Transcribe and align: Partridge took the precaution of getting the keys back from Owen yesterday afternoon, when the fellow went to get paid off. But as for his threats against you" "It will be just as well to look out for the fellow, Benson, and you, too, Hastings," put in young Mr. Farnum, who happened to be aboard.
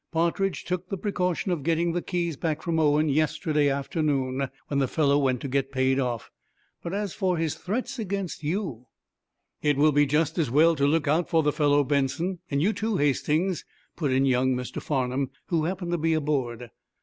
Partridge 0.11 0.63
took 0.65 0.89
the 0.89 0.97
precaution 0.97 1.51
of 1.51 1.61
getting 1.61 1.91
the 1.93 2.01
keys 2.01 2.35
back 2.35 2.63
from 2.63 2.79
Owen 2.79 3.07
yesterday 3.07 3.69
afternoon, 3.69 4.49
when 4.67 4.79
the 4.79 4.87
fellow 4.87 5.19
went 5.19 5.41
to 5.41 5.47
get 5.47 5.71
paid 5.71 5.99
off. 5.99 6.31
But 6.81 6.91
as 6.91 7.13
for 7.13 7.37
his 7.37 7.53
threats 7.53 7.99
against 7.99 8.41
you" 8.41 8.87
"It 9.61 9.77
will 9.77 9.91
be 9.91 10.07
just 10.07 10.39
as 10.39 10.49
well 10.49 10.75
to 10.77 10.87
look 10.87 11.07
out 11.07 11.29
for 11.29 11.43
the 11.43 11.53
fellow, 11.53 11.83
Benson, 11.83 12.39
and 12.49 12.63
you, 12.63 12.73
too, 12.73 12.97
Hastings," 12.97 13.63
put 13.95 14.09
in 14.11 14.25
young 14.25 14.55
Mr. 14.55 14.81
Farnum, 14.81 15.29
who 15.49 15.65
happened 15.65 15.91
to 15.91 15.99
be 15.99 16.15
aboard. 16.15 16.71